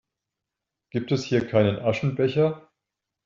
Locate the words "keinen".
1.47-1.77